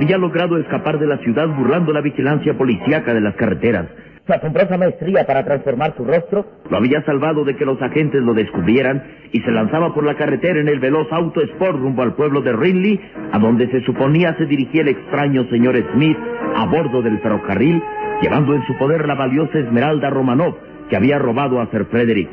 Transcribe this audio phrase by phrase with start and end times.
[0.00, 3.86] Había logrado escapar de la ciudad burlando la vigilancia policíaca de las carreteras.
[4.26, 8.32] Su asombrosa maestría para transformar su rostro Lo había salvado de que los agentes lo
[8.32, 12.40] descubrieran y se lanzaba por la carretera en el veloz auto Sport rumbo al pueblo
[12.40, 12.98] de Rinley,
[13.32, 16.16] a donde se suponía se dirigía el extraño señor Smith
[16.56, 17.82] a bordo del ferrocarril,
[18.22, 20.54] llevando en su poder la valiosa Esmeralda Romanov
[20.88, 22.28] que había robado a Sir Frederick.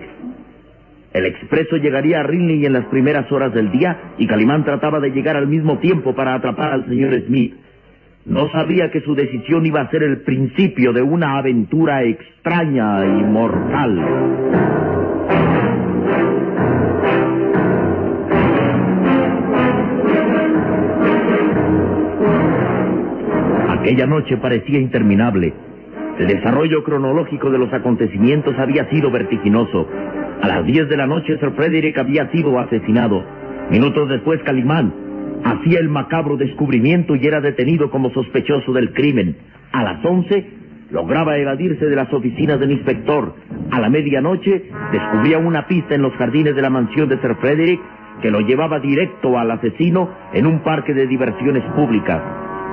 [1.17, 5.09] El expreso llegaría a Rinley en las primeras horas del día y Calimán trataba de
[5.09, 7.55] llegar al mismo tiempo para atrapar al señor Smith.
[8.27, 13.23] No sabía que su decisión iba a ser el principio de una aventura extraña y
[13.23, 13.99] mortal.
[23.69, 25.51] Aquella noche parecía interminable.
[26.19, 29.87] El desarrollo cronológico de los acontecimientos había sido vertiginoso.
[30.41, 33.23] A las 10 de la noche Sir Frederick había sido asesinado.
[33.71, 34.93] Minutos después Calimán
[35.43, 39.35] hacía el macabro descubrimiento y era detenido como sospechoso del crimen.
[39.71, 40.45] A las 11
[40.91, 43.33] lograba evadirse de las oficinas del inspector.
[43.71, 47.81] A la medianoche descubría una pista en los jardines de la mansión de Sir Frederick
[48.21, 52.21] que lo llevaba directo al asesino en un parque de diversiones públicas.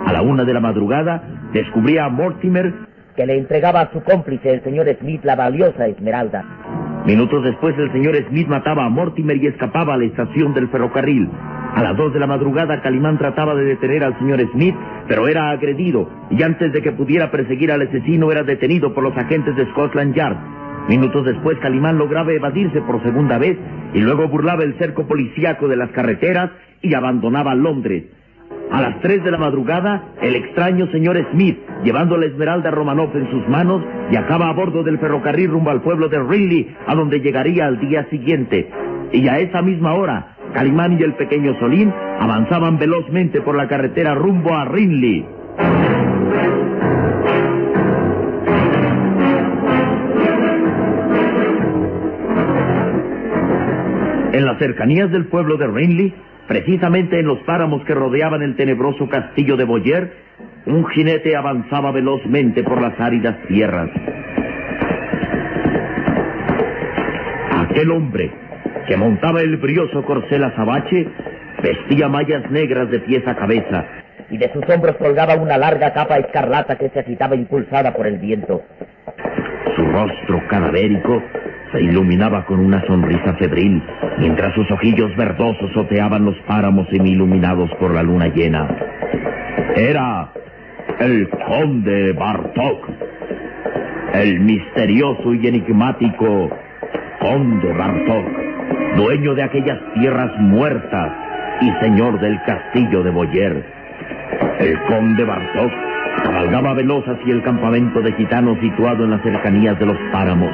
[0.06, 1.22] A la una de la madrugada
[1.52, 2.72] descubría a Mortimer
[3.16, 6.44] que le entregaba a su cómplice, el señor Smith, la valiosa Esmeralda.
[7.06, 11.28] Minutos después el señor Smith mataba a Mortimer y escapaba a la estación del ferrocarril.
[11.74, 14.74] A las dos de la madrugada Calimán trataba de detener al señor Smith,
[15.06, 19.14] pero era agredido y antes de que pudiera perseguir al asesino era detenido por los
[19.18, 20.38] agentes de Scotland Yard.
[20.88, 23.58] Minutos después Calimán lograba evadirse por segunda vez
[23.92, 28.04] y luego burlaba el cerco policíaco de las carreteras y abandonaba Londres.
[28.74, 33.30] A las tres de la madrugada, el extraño señor Smith, llevando la Esmeralda Romanoff en
[33.30, 33.80] sus manos,
[34.10, 38.04] viajaba a bordo del ferrocarril rumbo al pueblo de Rinley, a donde llegaría al día
[38.10, 38.68] siguiente.
[39.12, 44.12] Y a esa misma hora, Calimán y el pequeño Solín avanzaban velozmente por la carretera
[44.16, 45.24] rumbo a Rinley.
[54.32, 56.12] En las cercanías del pueblo de Rinley,
[56.46, 60.12] precisamente en los páramos que rodeaban el tenebroso castillo de Boyer,
[60.66, 63.90] un jinete avanzaba velozmente por las áridas tierras.
[67.50, 68.30] Aquel hombre,
[68.86, 71.08] que montaba el brioso corcel azabache,
[71.62, 73.86] vestía mallas negras de pies a cabeza,
[74.30, 78.18] y de sus hombros colgaba una larga capa escarlata que se agitaba impulsada por el
[78.18, 78.62] viento.
[79.76, 81.22] Su rostro cadavérico
[81.74, 83.82] se iluminaba con una sonrisa febril,
[84.18, 88.68] mientras sus ojillos verdosos oteaban los páramos semi-iluminados por la luna llena.
[89.74, 90.28] Era
[91.00, 92.88] el conde Bartok,
[94.14, 96.48] el misterioso y enigmático
[97.18, 98.26] conde Bartok,
[98.96, 101.12] dueño de aquellas tierras muertas
[101.60, 103.64] y señor del castillo de Boyer.
[104.60, 105.72] El conde Bartok
[106.22, 110.52] cabalgaba veloz hacia el campamento de gitanos situado en las cercanías de los páramos.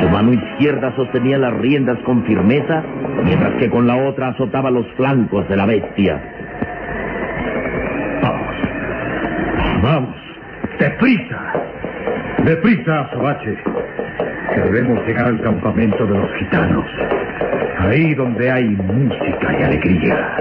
[0.00, 2.82] Su mano izquierda sostenía las riendas con firmeza,
[3.24, 6.20] mientras que con la otra azotaba los flancos de la bestia.
[8.22, 8.56] Vamos,
[9.82, 10.16] vamos,
[10.78, 11.52] Deprisa.
[12.44, 13.54] Deprisa, Azabache.
[14.56, 16.86] Debemos llegar al campamento de los gitanos.
[17.80, 20.36] Ahí donde hay música y alegría.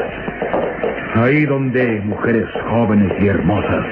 [1.15, 3.85] Ahí donde mujeres jóvenes y hermosas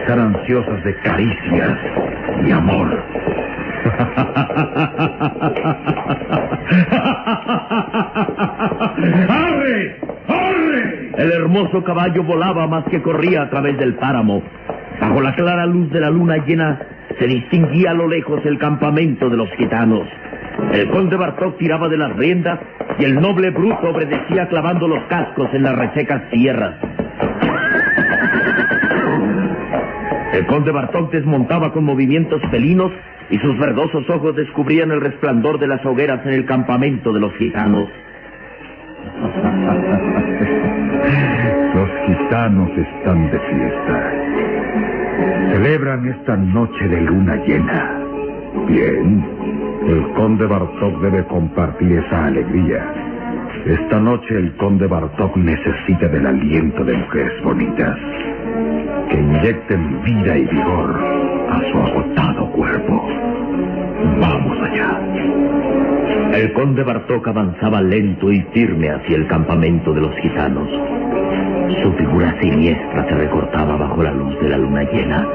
[0.00, 1.78] están ansiosas de caricias
[2.44, 3.02] y amor.
[9.28, 9.96] ¡Arre!
[10.28, 11.10] ¡Arre!
[11.18, 14.42] El hermoso caballo volaba más que corría a través del páramo.
[15.00, 16.80] Bajo la clara luz de la luna llena
[17.18, 20.06] se distinguía a lo lejos el campamento de los gitanos.
[20.72, 22.60] El conde Bartok tiraba de las riendas
[22.98, 26.76] y el noble bruto obedecía clavando los cascos en las resecas tierras.
[30.32, 32.92] El conde Bartok desmontaba con movimientos felinos
[33.30, 37.32] y sus verdosos ojos descubrían el resplandor de las hogueras en el campamento de los
[37.36, 37.88] gitanos.
[41.74, 44.12] Los gitanos están de fiesta.
[45.52, 48.00] Celebran esta noche de luna llena.
[48.66, 49.24] Bien,
[49.86, 53.09] el conde Bartok debe compartir esa alegría.
[53.66, 57.98] Esta noche el conde Bartok necesita del aliento de mujeres bonitas
[59.10, 60.98] que inyecten vida y vigor
[61.50, 63.08] a su agotado cuerpo.
[64.18, 64.98] Vamos allá.
[66.32, 70.68] El conde Bartok avanzaba lento y firme hacia el campamento de los gitanos.
[71.82, 75.28] Su figura siniestra se recortaba bajo la luz de la luna llena.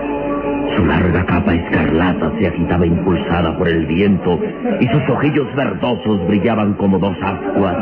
[0.76, 4.40] Su larga capa escarlata se agitaba impulsada por el viento
[4.80, 7.78] y sus ojillos verdosos brillaban como dos ascuas.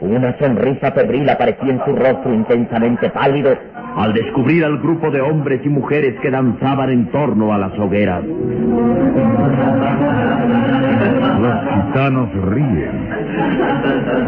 [0.00, 3.56] Una sonrisa febril aparecía en su rostro intensamente pálido
[3.96, 8.24] al descubrir al grupo de hombres y mujeres que danzaban en torno a las hogueras.
[11.40, 13.08] Los gitanos ríen.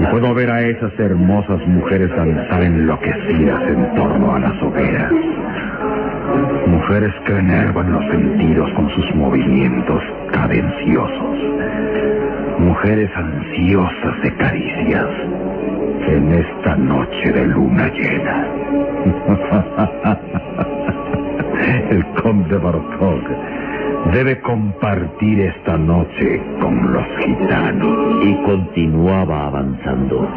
[0.00, 5.12] Y puedo ver a esas hermosas mujeres danzar enloquecidas en torno a las hogueras.
[6.66, 11.38] Mujeres que enervan los sentidos con sus movimientos cadenciosos.
[12.58, 15.08] Mujeres ansiosas de caricias
[16.08, 18.46] en esta noche de luna llena.
[21.90, 23.61] El conde Bartok
[24.10, 28.24] debe compartir esta noche con los gitanos.
[28.24, 30.28] Y continuaba avanzando.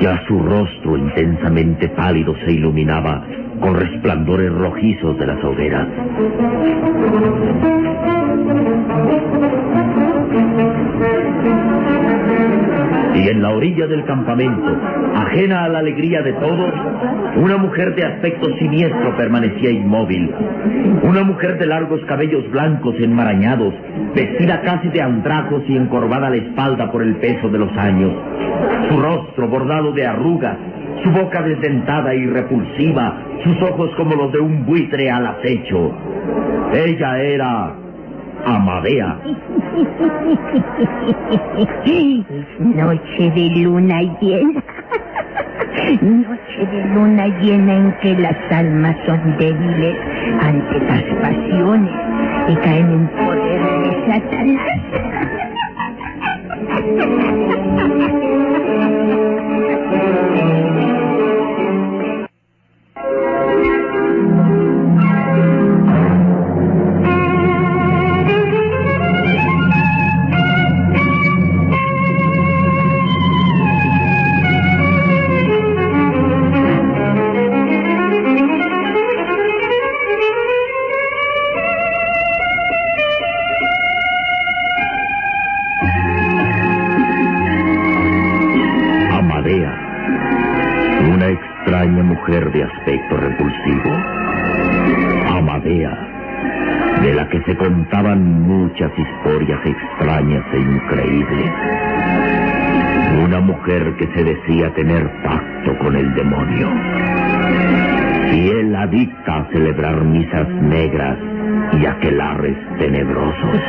[0.00, 3.24] Ya su rostro intensamente pálido se iluminaba
[3.60, 5.88] con resplandores rojizos de las hogueras.
[13.18, 14.76] Y en la orilla del campamento,
[15.16, 16.72] ajena a la alegría de todos,
[17.36, 20.32] una mujer de aspecto siniestro permanecía inmóvil.
[21.02, 23.74] Una mujer de largos cabellos blancos enmarañados,
[24.14, 28.12] vestida casi de andrajos y encorvada la espalda por el peso de los años.
[28.88, 30.56] Su rostro bordado de arrugas,
[31.02, 35.92] su boca desdentada y repulsiva, sus ojos como los de un buitre al acecho.
[36.72, 37.87] Ella era
[38.44, 39.18] Amadea.
[42.58, 44.62] Noche de luna llena.
[46.00, 49.96] Noche de luna llena en que las almas son débiles
[50.40, 51.92] ante las pasiones
[52.48, 55.27] y caen en poder de Satanás.
[104.68, 106.68] Decía tener pacto con el demonio.
[108.30, 111.18] Fiel adicta a celebrar misas negras
[111.80, 113.60] y aquelarres tenebrosos.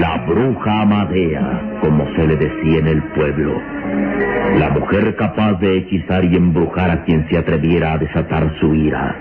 [0.00, 3.60] La bruja Amadea, como se le decía en el pueblo.
[4.58, 9.14] La mujer capaz de hechizar y embrujar a quien se atreviera a desatar su ira.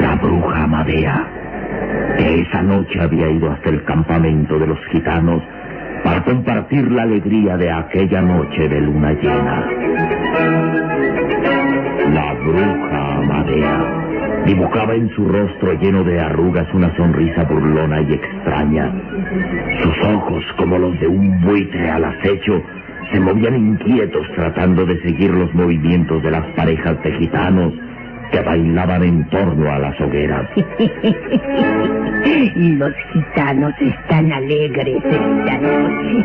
[0.00, 1.26] La bruja Amadea,
[2.18, 5.42] que esa noche había ido hasta el campamento de los gitanos
[6.02, 9.66] para compartir la alegría de aquella noche de luna llena.
[12.12, 18.92] La bruja Amadea dibujaba en su rostro lleno de arrugas una sonrisa burlona y extraña.
[19.82, 22.62] Sus ojos, como los de un buitre al acecho,
[23.12, 27.74] se movían inquietos tratando de seguir los movimientos de las parejas de gitanos
[28.32, 30.48] que bailaban en torno a las hogueras.
[32.56, 36.24] Los gitanos están alegres esta noche.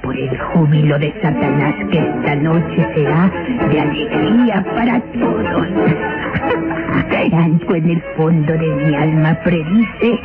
[0.02, 3.30] Por el júbilo de Satanás que esta noche será
[3.70, 5.66] de alegría para todos.
[7.32, 10.18] Algo en el fondo de mi alma predice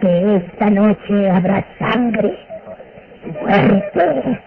[0.00, 2.38] que esta noche habrá sangre,
[3.42, 4.40] muerte,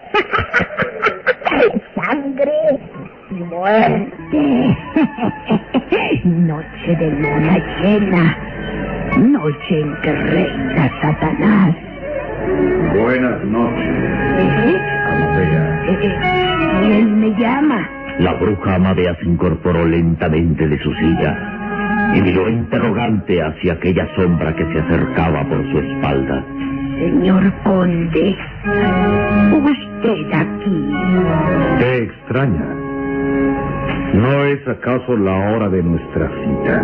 [1.94, 2.78] sangre y
[3.42, 4.76] muerte.
[6.24, 8.36] Noche de luna llena,
[9.18, 11.74] noche en que reina Satanás.
[12.96, 13.86] Buenas noches,
[14.38, 14.80] ¿Eh?
[15.08, 15.84] Amadea.
[15.88, 17.88] Eh, Él me llama.
[18.18, 24.54] La bruja Amadea se incorporó lentamente de su silla y miró interrogante hacia aquella sombra
[24.54, 26.44] que se acercaba por su espalda.
[26.98, 28.36] Señor conde,
[29.52, 30.90] usted aquí.
[31.80, 32.91] ¿Te extraña?
[34.12, 36.82] ¿No es acaso la hora de nuestra cita?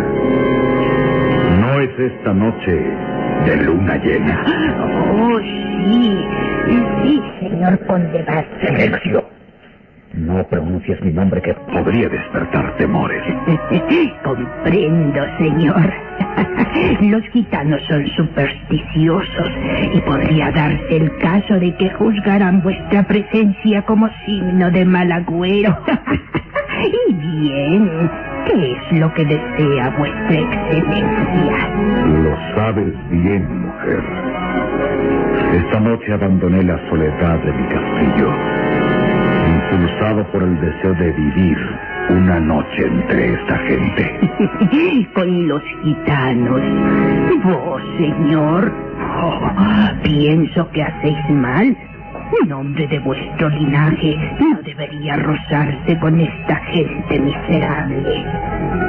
[1.61, 2.71] ¿No es esta noche
[3.45, 4.43] de luna llena?
[5.13, 6.25] Oh, sí,
[7.03, 8.69] sí, señor conde Vázquez.
[8.69, 9.23] Silencio.
[10.13, 13.21] No pronuncies mi nombre que podría despertar temores.
[14.23, 15.93] Comprendo, señor.
[17.01, 19.51] Los gitanos son supersticiosos
[19.93, 25.77] y podría darse el caso de que juzgaran vuestra presencia como signo de mal agüero.
[26.87, 28.09] y bien,
[28.45, 31.69] ¿qué es lo que desea vuestra excelencia?
[32.23, 34.03] Lo sabes bien, mujer.
[35.53, 38.33] Esta noche abandoné la soledad de mi castillo,
[39.47, 41.57] impulsado por el deseo de vivir
[42.09, 45.09] una noche entre esta gente.
[45.13, 46.61] Con los gitanos.
[47.43, 48.71] Vos, señor.
[49.21, 49.51] Oh,
[50.03, 51.75] pienso que hacéis mal.
[52.31, 58.23] Un hombre de vuestro linaje no debería rozarse con esta gente miserable.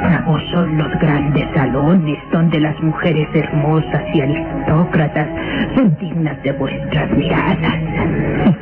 [0.03, 5.27] Bravos son los grandes salones donde las mujeres hermosas y aristócratas
[5.75, 7.79] son dignas de vuestras miradas.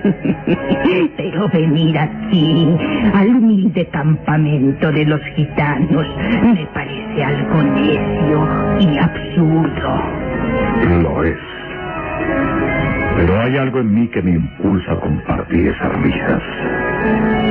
[1.17, 2.77] Pero venir aquí,
[3.13, 6.07] al humilde campamento de los gitanos,
[6.41, 8.47] me parece algo necio
[8.79, 10.01] y absurdo.
[11.01, 11.37] Lo es.
[13.19, 16.41] Pero hay algo en mí que me impulsa a compartir esas risas,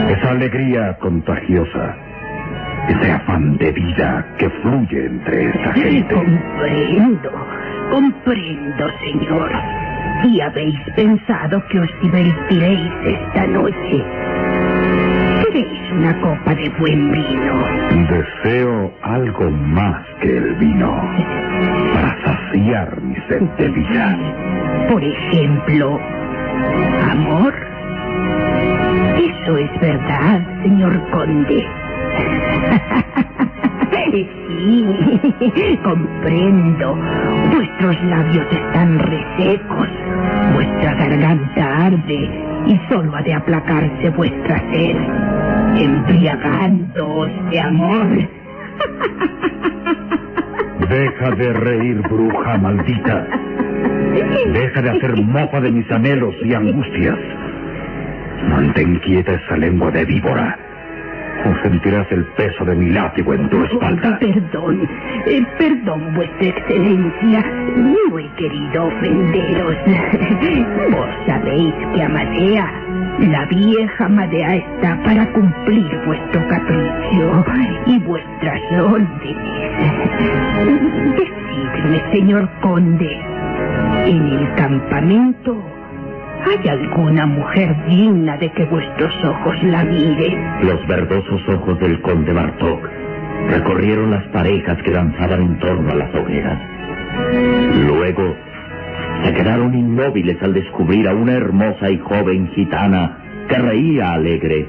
[0.08, 1.94] esa alegría contagiosa,
[2.88, 6.14] ese afán de vida que fluye entre esta gente.
[6.14, 7.30] Comprendo,
[7.90, 9.50] comprendo, señor.
[10.24, 14.04] ¿Y habéis pensado que os divertiréis esta noche?
[15.58, 17.64] ¿Queréis una copa de buen vino?
[18.08, 21.02] Deseo algo más que el vino
[21.92, 24.16] para saciar mi sed de vida.
[24.88, 25.98] Por ejemplo,
[27.10, 27.52] amor.
[29.16, 31.66] Eso es verdad, señor conde.
[34.10, 36.98] Sí, comprendo.
[37.52, 39.88] Vuestros labios están resecos,
[40.54, 44.96] vuestra garganta arde y solo ha de aplacarse vuestra sed,
[45.78, 48.06] embriagándoos de amor.
[50.88, 53.26] Deja de reír, bruja maldita.
[54.52, 57.18] Deja de hacer mofa de mis anhelos y angustias.
[58.48, 60.58] Mantén quieta esa lengua de víbora.
[61.44, 64.18] O sentirás el peso de mi látigo en tu espalda.
[64.18, 64.88] Perdón,
[65.26, 67.44] eh, perdón, vuestra excelencia.
[67.76, 69.76] No he querido ofenderos.
[70.90, 72.72] Vos sabéis que Amadea,
[73.20, 77.44] la vieja Amadea está para cumplir vuestro capricho
[77.86, 79.36] y vuestras órdenes.
[81.16, 83.20] Decidme, señor conde,
[84.06, 85.62] en el campamento
[86.46, 90.66] ¿Hay alguna mujer digna de que vuestros ojos la miren?
[90.66, 92.88] Los verdosos ojos del conde Bartok
[93.50, 96.58] recorrieron las parejas que danzaban en torno a las hogueras.
[97.86, 98.36] Luego
[99.24, 103.16] se quedaron inmóviles al descubrir a una hermosa y joven gitana
[103.48, 104.66] que reía alegre.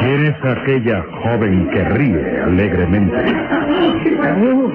[0.00, 3.14] ¿Quién es aquella joven que ríe alegremente?
[4.42, 4.70] Oh,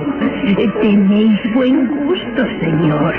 [0.81, 3.13] tenéis buen gusto, señor.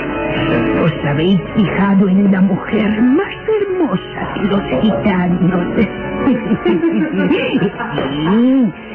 [0.85, 5.87] Os habéis fijado en la mujer más hermosa de los gitanos.
[6.27, 6.33] Sí,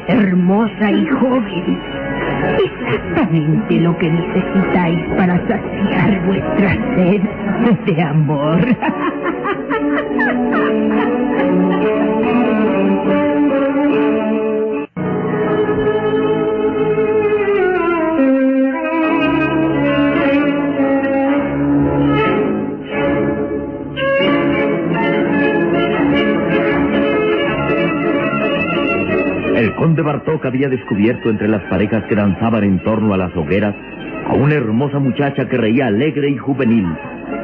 [0.06, 1.78] hermosa y joven.
[2.58, 7.22] Exactamente lo que necesitáis para saciar vuestra sed
[7.86, 8.60] de amor.
[29.70, 33.74] conde Bartok había descubierto entre las parejas que danzaban en torno a las hogueras
[34.26, 36.86] a una hermosa muchacha que reía alegre y juvenil.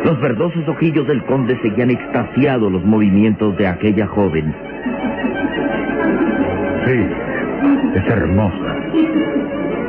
[0.05, 4.55] Los verdosos ojillos del conde seguían extasiados los movimientos de aquella joven.
[6.87, 7.07] Sí,
[7.95, 8.77] es hermosa.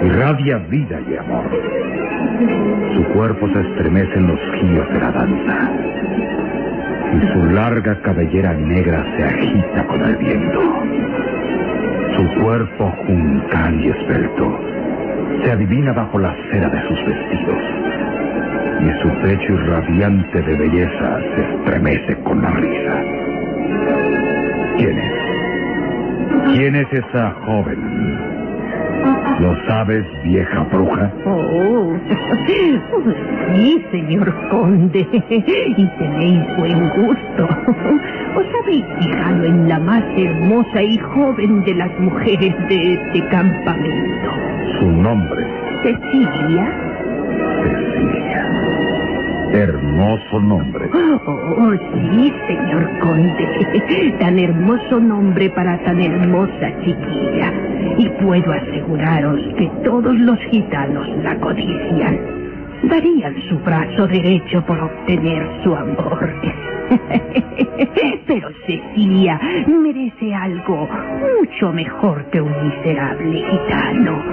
[0.03, 1.45] Irradia vida y amor.
[2.95, 5.71] Su cuerpo se estremece en los giros de la danza.
[7.13, 10.59] Y su larga cabellera negra se agita con el viento.
[12.19, 14.59] Su cuerpo juncal y esbelto
[15.41, 17.61] se adivina bajo la cera de sus vestidos.
[18.81, 23.03] Y su pecho irradiante de belleza se estremece con la risa.
[24.79, 26.57] ¿Quién es?
[26.57, 28.38] ¿Quién es esa joven?
[29.39, 31.11] ¿Lo sabes, vieja bruja?
[31.25, 31.93] Oh,
[33.55, 35.07] sí, señor conde.
[35.77, 37.47] Y tenéis buen gusto.
[38.35, 44.29] Os habéis fijado en la más hermosa y joven de las mujeres de este campamento.
[44.79, 45.47] Su nombre,
[45.83, 46.73] Cecilia.
[47.63, 48.45] Cecilia.
[49.51, 50.89] Hermoso nombre.
[50.93, 51.73] Oh,
[52.11, 54.15] sí, señor conde.
[54.19, 57.51] Tan hermoso nombre para tan hermosa chiquilla.
[57.97, 62.19] Y puedo aseguraros que todos los gitanos la codician.
[62.83, 66.29] Darían su brazo derecho por obtener su amor.
[68.27, 70.87] Pero Cecilia merece algo
[71.39, 74.23] mucho mejor que un miserable gitano.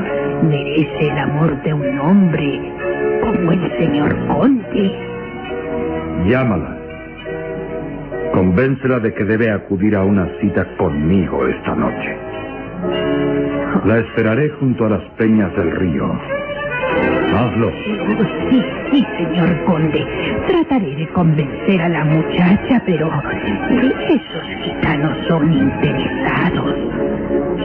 [0.42, 2.72] Merece el amor de un hombre
[3.20, 4.92] como el señor conde.
[6.28, 6.76] Llámala.
[8.32, 12.25] Convéncela de que debe acudir a una cita conmigo esta noche.
[13.84, 16.10] La esperaré junto a las peñas del río.
[17.34, 17.70] Hazlo.
[18.50, 20.06] Sí, sí, señor conde.
[20.46, 23.10] Trataré de convencer a la muchacha, pero
[24.08, 26.74] esos gitanos son interesados.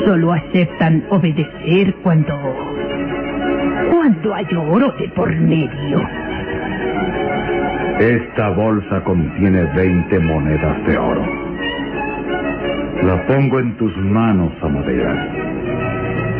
[0.06, 2.36] Solo aceptan obedecer cuando...
[3.92, 6.02] cuando hay oro de por medio.
[8.00, 11.24] Esta bolsa contiene 20 monedas de oro.
[13.04, 15.41] La pongo en tus manos, Amadea.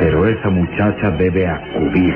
[0.02, 2.16] Pero esa muchacha debe acudir.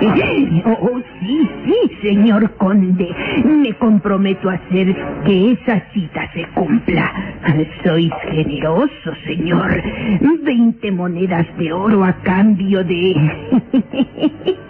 [0.66, 3.08] Oh, sí, sí, señor conde.
[3.44, 4.94] Me comprometo a hacer
[5.26, 7.12] que esa cita se cumpla.
[7.82, 9.82] Sois generoso, señor.
[10.42, 13.14] Veinte monedas de oro a cambio de...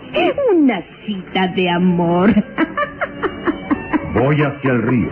[0.53, 2.31] una cita de amor.
[4.15, 5.11] Voy hacia el río.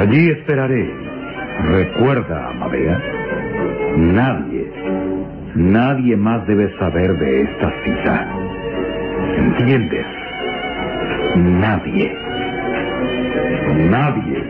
[0.00, 0.90] Allí esperaré.
[1.70, 3.00] Recuerda, Amadea,
[3.96, 4.70] nadie,
[5.54, 8.28] nadie más debe saber de esta cita.
[9.36, 10.06] ¿Entiendes?
[11.36, 12.16] Nadie.
[13.90, 14.44] Nadie.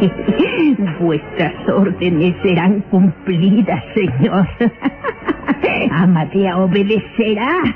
[1.00, 4.48] Vuestras órdenes serán cumplidas, señor.
[5.92, 7.62] Amadea obedecerá.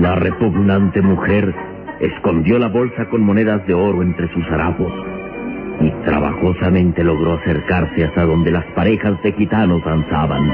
[0.00, 1.54] La repugnante mujer
[2.00, 4.92] escondió la bolsa con monedas de oro entre sus harapos
[5.80, 10.50] y trabajosamente logró acercarse hasta donde las parejas de gitanos danzaban.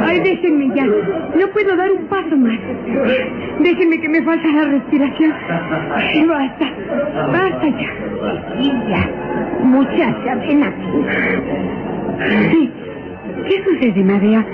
[0.00, 0.84] Ay, déjenme ya.
[0.84, 2.58] No puedo dar un paso más.
[3.60, 5.32] Déjenme que me falta la respiración.
[5.94, 6.66] Ay, basta.
[7.32, 9.10] Basta ya.
[9.64, 11.97] Muchacha, ven aquí.
[12.18, 12.70] Sí.
[13.48, 14.44] ¿Qué sucede, Madea?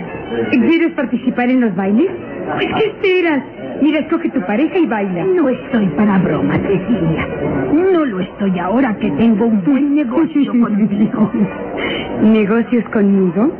[0.50, 2.10] ¿Quieres participar en los bailes?
[2.56, 3.42] Pues, ¿qué esperas?
[3.80, 5.24] Mira, escoge tu pareja y baila.
[5.24, 7.26] No estoy para broma, Cecilia.
[7.72, 11.30] No lo estoy ahora que tengo un buen negocio contigo.
[12.22, 13.52] ¿Negocios conmigo?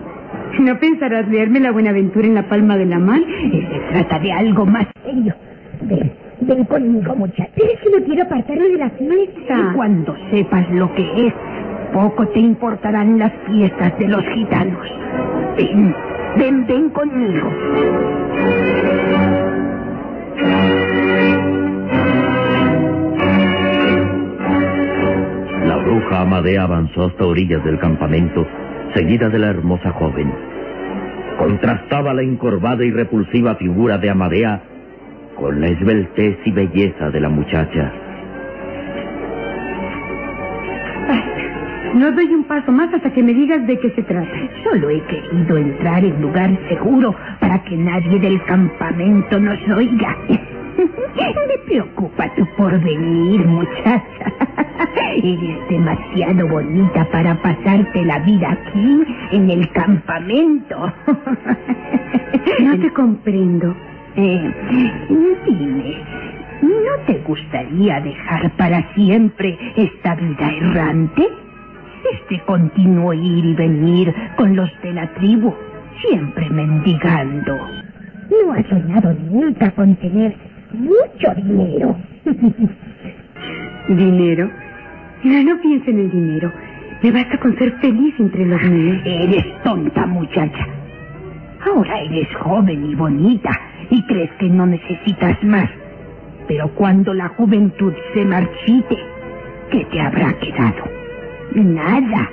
[0.61, 3.25] ¿No pensarás leerme la Buenaventura en la palma de la mano?
[3.27, 5.35] Se trata de algo más serio.
[5.83, 6.13] Ven,
[6.43, 7.51] ven conmigo, muchacha.
[7.57, 9.59] Es que no quiero apartarlo de la fiesta.
[9.59, 11.35] Y cuando sepas lo que es,
[11.95, 14.85] poco te importarán las fiestas de los gitanos.
[15.57, 15.95] Ven,
[16.37, 17.49] ven, ven conmigo.
[25.65, 28.45] La bruja Amadea avanzó hasta orillas del campamento,
[28.93, 30.35] seguida de la hermosa joven.
[31.39, 34.63] Contrastaba la encorvada y repulsiva figura de Amadea
[35.37, 38.04] con la esbeltez y belleza de la muchacha.
[41.95, 44.29] No doy un paso más hasta que me digas de qué se trata.
[44.65, 50.17] Solo he querido entrar en lugar seguro para que nadie del campamento nos oiga.
[50.77, 54.33] Me preocupa tu porvenir, muchacha.
[55.23, 60.93] Eres demasiado bonita para pasarte la vida aquí, en el campamento.
[62.61, 63.75] No te comprendo.
[64.17, 64.55] Eh,
[65.47, 65.97] dime,
[66.63, 71.44] ¿no te gustaría dejar para siempre esta vida errante?
[72.13, 75.55] Este continuo ir y venir con los de la tribu,
[76.01, 77.57] siempre mendigando.
[78.31, 80.35] No has soñado nunca con tener
[80.73, 81.97] mucho dinero.
[83.89, 84.51] ¿Dinero?
[85.25, 86.53] No, no pienso en el dinero.
[87.03, 88.99] Me basta con ser feliz entre los míos.
[89.05, 90.67] Eres tonta, muchacha.
[91.67, 93.51] Ahora eres joven y bonita
[93.91, 95.71] y crees que no necesitas más.
[96.49, 98.99] Pero cuando la juventud se marchite,
[99.71, 100.94] ¿qué te habrá quedado?
[101.55, 102.31] Nada,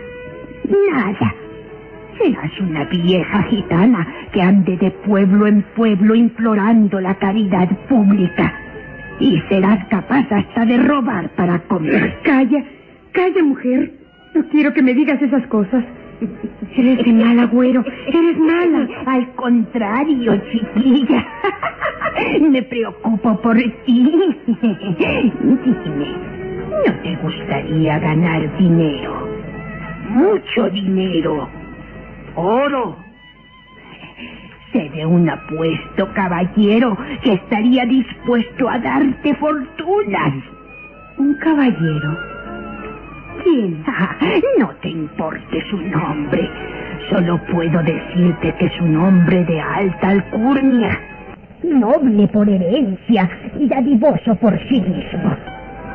[0.68, 1.36] nada.
[2.18, 8.54] Serás una vieja gitana que ande de pueblo en pueblo implorando la caridad pública.
[9.20, 12.18] Y serás capaz hasta de robar para comer.
[12.24, 12.64] Calla,
[13.12, 13.92] calla, mujer.
[14.34, 15.84] No quiero que me digas esas cosas.
[16.76, 18.88] Eres de mal agüero, eres mala.
[19.06, 21.28] Al contrario, chiquilla.
[22.50, 24.12] Me preocupo por ti.
[25.84, 26.41] Dime,
[26.86, 29.28] ¿no te gustaría ganar dinero?
[30.10, 31.50] Mucho dinero.
[32.36, 32.96] Oro.
[34.72, 40.34] Sé de un apuesto caballero que estaría dispuesto a darte fortunas.
[41.18, 42.18] ¿Un caballero?
[43.44, 43.84] ¿Quién?
[43.88, 44.16] Ah,
[44.60, 46.50] no te importe su nombre.
[47.10, 51.00] Solo puedo decirte que es un hombre de alta alcurnia.
[51.64, 55.36] Noble por herencia y dadivoso por sí mismo.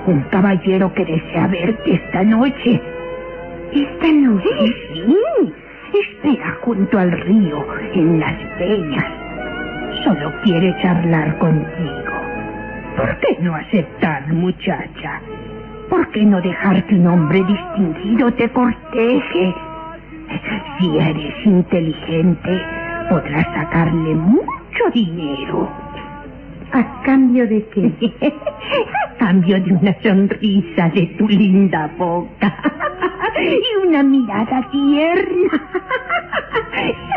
[0.07, 2.81] Un caballero que desea verte esta noche.
[3.73, 4.49] ¿Esta noche?
[4.93, 5.17] Sí,
[5.99, 9.05] espera junto al río, en las peñas.
[10.05, 12.13] Solo quiere charlar contigo.
[12.97, 15.21] ¿Por qué no aceptar, muchacha?
[15.91, 19.55] ¿Por qué no dejar que un hombre distinguido te corteje?
[20.79, 22.61] Si eres inteligente,
[23.09, 25.69] podrás sacarle mucho dinero.
[26.73, 27.93] ¿A cambio de qué?
[29.17, 32.55] A cambio de una sonrisa de tu linda boca
[33.41, 35.51] y una mirada tierna.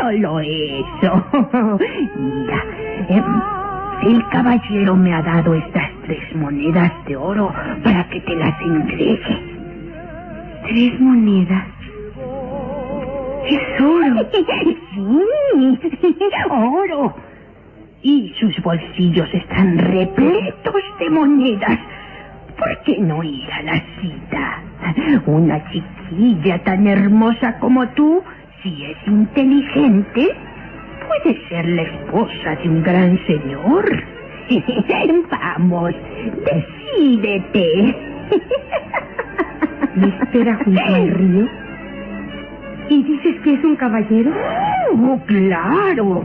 [0.00, 1.24] Solo eso.
[2.16, 2.64] Mira,
[3.08, 3.24] em,
[4.02, 7.52] el caballero me ha dado estas tres monedas de oro
[7.84, 9.38] para que te las entregue.
[10.68, 11.66] ¿Tres monedas?
[13.46, 14.26] Es oro.
[14.94, 15.78] Sí,
[16.50, 17.14] oro.
[18.02, 21.78] Y sus bolsillos están repletos de monedas.
[22.60, 24.62] ¿Por qué no ir a la cita?
[25.24, 28.22] Una chiquilla tan hermosa como tú,
[28.62, 30.28] si es inteligente,
[31.08, 34.04] puede ser la esposa de un gran señor.
[35.30, 35.94] Vamos,
[36.44, 37.96] decídete.
[39.94, 41.48] ¿Me espera junto al río?
[42.90, 44.32] ¿Y dices que es un caballero?
[44.92, 46.24] Oh, claro,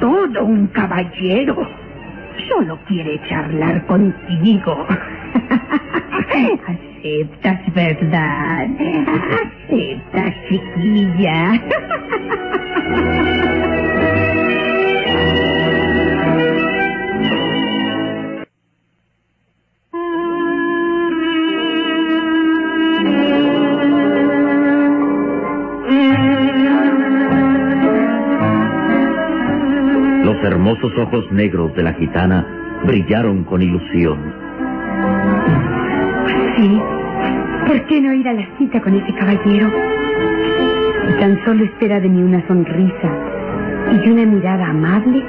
[0.00, 1.56] todo un caballero.
[2.48, 4.86] Solo quiere charlar contigo.
[6.66, 8.68] Aceptas, ¿verdad?
[9.68, 11.60] Aceptas, chiquilla.
[30.24, 32.46] Los hermosos ojos negros de la gitana
[32.86, 34.49] brillaron con ilusión.
[36.60, 36.80] Sí.
[37.66, 39.70] ¿Por qué no ir a la cita con ese caballero?
[41.06, 43.10] Si tan solo espera de mí una sonrisa
[43.92, 45.24] y una mirada amable,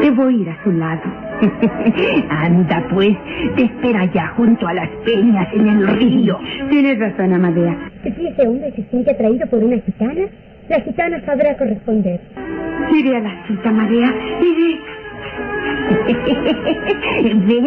[0.00, 1.02] debo ir a su lado.
[2.30, 3.14] Anda, pues,
[3.56, 6.38] te espera ya junto a las peñas en el río.
[6.70, 7.76] Tienes razón, Amadea.
[8.02, 10.26] Si ese hombre se siente atraído por una gitana,
[10.70, 12.20] la gitana sabrá corresponder.
[12.90, 14.14] Iré a la cita, Amadea.
[14.40, 14.93] Iré.
[17.46, 17.60] ve,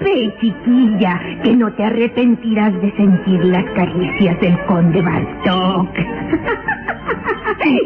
[0.00, 5.88] ve, chiquilla, que no te arrepentirás de sentir las caricias del conde Bartok.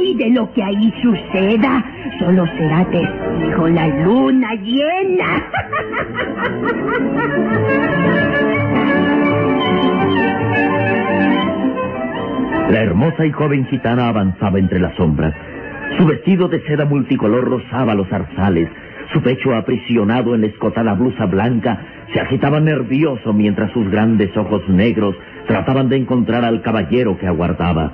[0.01, 1.85] y de lo que ahí suceda,
[2.19, 5.43] solo será testigo la luna llena.
[12.71, 15.35] La hermosa y joven gitana avanzaba entre las sombras.
[15.99, 18.69] Su vestido de seda multicolor rozaba los zarzales.
[19.15, 21.79] Su pecho aprisionado en la escotada blusa blanca
[22.13, 25.15] se agitaba nervioso mientras sus grandes ojos negros
[25.47, 27.93] trataban de encontrar al caballero que aguardaba.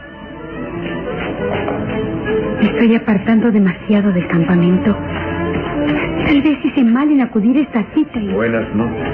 [2.59, 4.97] Me estoy apartando demasiado del campamento.
[6.25, 8.29] Tal vez hice mal en acudir a esta cita y...
[8.33, 9.09] Buenas noches.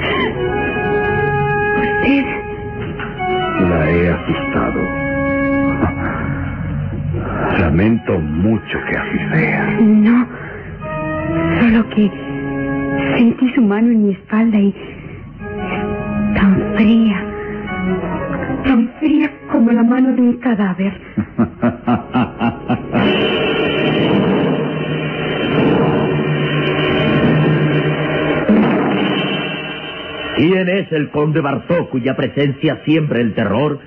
[1.82, 2.24] Usted...
[3.68, 4.80] La he asustado.
[7.58, 9.76] Lamento mucho que así sea.
[9.80, 10.26] No,
[11.60, 12.10] Solo que
[13.16, 14.74] sentí su mano en mi espalda y
[16.34, 17.24] tan fría,
[18.64, 20.92] tan fría como la mano de un cadáver.
[30.36, 33.78] ¿Quién es el conde Bartó cuya presencia siembra el terror?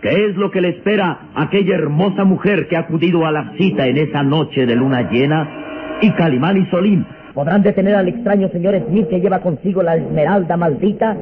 [0.00, 3.52] ¿Qué es lo que le espera a aquella hermosa mujer que ha acudido a la
[3.58, 5.71] cita en esa noche de luna llena?
[6.02, 7.06] ¿Y Calimán y Solín?
[7.32, 11.16] ¿Podrán detener al extraño señor Smith que lleva consigo la esmeralda maldita?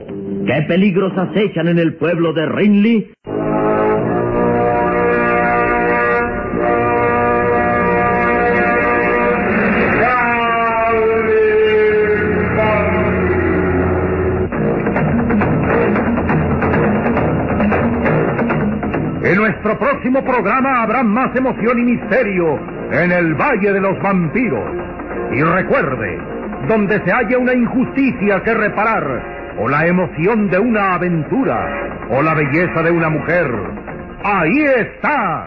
[0.46, 3.12] ¿Qué peligros acechan en el pueblo de Rinley?
[19.22, 24.74] En nuestro próximo programa habrá más emoción y misterio en el Valle de los Vampiros.
[25.32, 26.18] Y recuerde,
[26.68, 32.34] donde se haya una injusticia que reparar, o la emoción de una aventura, o la
[32.34, 33.46] belleza de una mujer,
[34.24, 35.46] ahí está.